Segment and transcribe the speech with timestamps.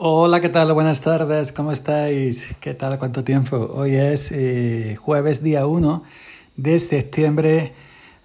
[0.00, 0.72] Hola, ¿qué tal?
[0.74, 2.54] Buenas tardes, ¿cómo estáis?
[2.60, 3.00] ¿Qué tal?
[3.00, 3.56] ¿Cuánto tiempo?
[3.56, 6.04] Hoy es eh, jueves día 1
[6.54, 7.72] de septiembre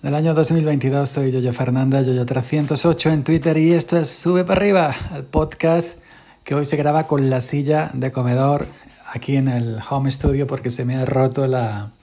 [0.04, 1.10] del año 2022.
[1.10, 6.04] Soy Yoyo Fernanda, Yoyo308 en Twitter y esto es Sube para arriba, el podcast
[6.44, 8.68] que hoy se graba con la silla de comedor
[9.12, 11.94] aquí en el home studio porque se me ha roto la,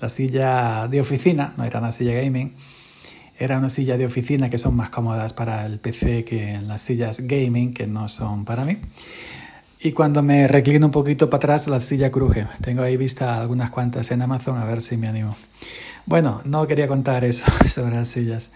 [0.00, 2.56] la silla de oficina, no era una silla gaming
[3.42, 7.26] era una silla de oficina que son más cómodas para el PC que las sillas
[7.26, 8.78] gaming que no son para mí.
[9.80, 12.46] Y cuando me reclino un poquito para atrás, la silla cruje.
[12.60, 15.34] Tengo ahí vista algunas cuantas en Amazon, a ver si me animo.
[16.06, 18.50] Bueno, no quería contar eso sobre las sillas.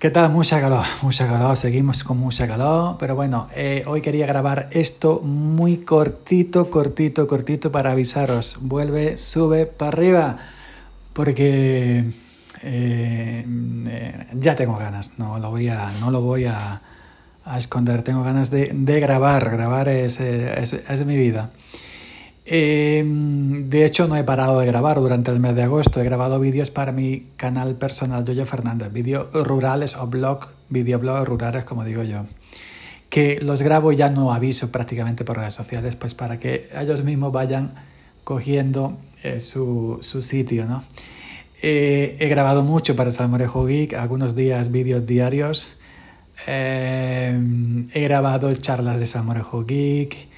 [0.00, 0.32] ¿Qué tal?
[0.32, 5.20] Mucha calor, mucha calor, seguimos con mucha calor, pero bueno, eh, hoy quería grabar esto
[5.20, 8.58] muy cortito, cortito, cortito para avisaros.
[8.62, 10.38] Vuelve, sube para arriba,
[11.12, 12.10] porque
[12.60, 13.44] eh,
[13.86, 16.80] eh, ya tengo ganas, no lo voy a, no lo voy a,
[17.56, 18.70] esconder, tengo ganas de,
[19.00, 21.50] grabar, grabar es, es, mi vida.
[22.44, 26.00] Eh, de hecho, no he parado de grabar durante el mes de agosto.
[26.00, 31.64] He grabado vídeos para mi canal personal, Yoyo Fernández, vídeos rurales o blog, videoblogs rurales,
[31.64, 32.26] como digo yo.
[33.08, 37.02] Que los grabo y ya no aviso prácticamente por redes sociales, pues para que ellos
[37.02, 37.74] mismos vayan
[38.24, 38.96] cogiendo
[39.38, 40.82] su, su, sitio, ¿no?
[41.64, 45.78] Eh, he grabado mucho para Salmorejo Geek, algunos días vídeos diarios.
[46.48, 50.28] Eh, he grabado charlas de Salmorejo Geek.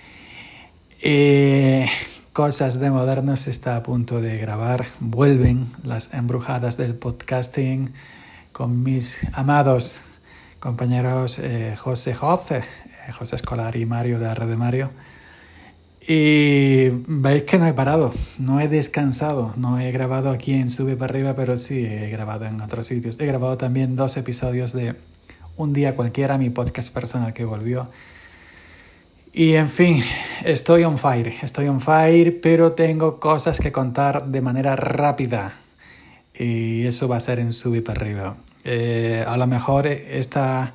[1.00, 1.86] Eh,
[2.34, 4.84] cosas de modernos está a punto de grabar.
[5.00, 7.94] Vuelven las embrujadas del podcasting
[8.52, 10.00] con mis amados
[10.60, 11.40] compañeros
[11.78, 12.64] José José,
[13.18, 14.90] José Escolar y Mario de red de Mario.
[16.06, 20.96] Y veis que no he parado, no he descansado, no he grabado aquí en Sube
[20.96, 23.18] para arriba, pero sí he grabado en otros sitios.
[23.18, 24.96] He grabado también dos episodios de
[25.56, 27.88] Un día cualquiera, mi podcast personal que volvió.
[29.32, 30.02] Y en fin,
[30.44, 35.54] estoy on fire, estoy on fire, pero tengo cosas que contar de manera rápida.
[36.38, 38.36] Y eso va a ser en Sube para arriba.
[38.64, 40.74] Eh, a lo mejor esta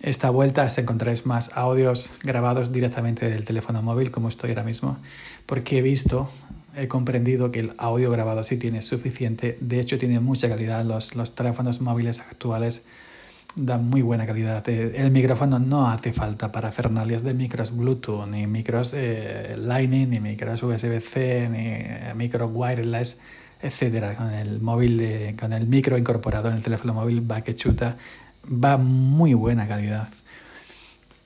[0.00, 4.96] esta vuelta os encontráis más audios grabados directamente del teléfono móvil, como estoy ahora mismo,
[5.44, 6.30] porque he visto,
[6.74, 9.58] he comprendido que el audio grabado sí tiene suficiente.
[9.60, 10.82] De hecho, tiene mucha calidad.
[10.84, 12.86] Los, los teléfonos móviles actuales
[13.56, 14.66] dan muy buena calidad.
[14.68, 20.08] Eh, el micrófono no hace falta para fernalias de micros Bluetooth, ni micros eh, Lightning,
[20.08, 23.20] ni micros USB-C, ni eh, micro wireless,
[23.60, 24.14] etcétera.
[24.14, 27.98] Con el móvil, con el micro incorporado en el teléfono móvil va que chuta
[28.50, 30.08] va muy buena calidad.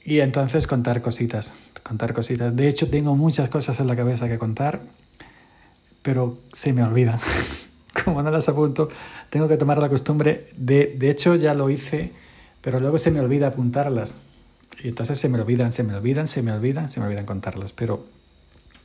[0.05, 2.55] Y entonces contar cositas, contar cositas.
[2.55, 4.83] De hecho, tengo muchas cosas en la cabeza que contar,
[6.03, 7.19] pero se me olvidan.
[8.05, 8.91] Como no las apunto,
[9.31, 12.13] tengo que tomar la costumbre de, de hecho ya lo hice,
[12.61, 14.19] pero luego se me olvida apuntarlas.
[14.83, 17.73] Y entonces se me olvidan, se me olvidan, se me olvidan, se me olvidan contarlas.
[17.73, 18.05] Pero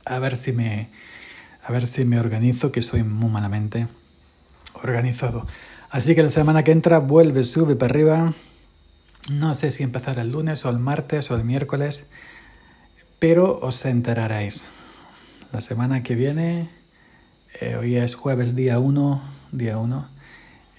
[0.06, 0.88] a ver si me,
[1.62, 3.88] a ver si me organizo, que soy muy malamente
[4.82, 5.46] organizado.
[5.90, 8.32] Así que la semana que entra vuelve, sube para arriba.
[9.28, 12.08] No sé si empezar el lunes o el martes o el miércoles,
[13.18, 14.66] pero os enteraréis.
[15.52, 16.70] La semana que viene,
[17.60, 19.20] eh, hoy es jueves día 1,
[19.50, 20.08] día 1.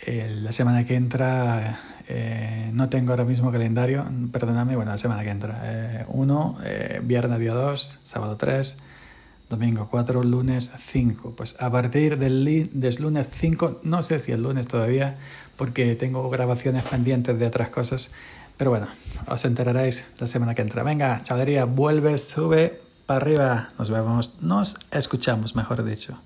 [0.06, 5.24] Eh, la semana que entra, eh, no tengo ahora mismo calendario, perdóname, bueno, la semana
[5.24, 6.06] que entra.
[6.08, 6.58] 1,
[7.04, 8.78] viernes día 2, sábado 3,
[9.52, 11.34] domingo 4, lunes 5.
[11.36, 12.70] Pues a partir del,
[13.00, 15.18] lunes 5, no sé si el lunes todavía,
[15.58, 18.12] porque tengo grabaciones pendientes de otras cosas,
[18.58, 18.88] pero bueno,
[19.28, 20.84] os enteraréis la semana que entra.
[20.84, 23.70] Venga, chavalería, vuelve, sube para arriba.
[23.78, 26.18] Nos vemos, nos escuchamos, mejor dicho.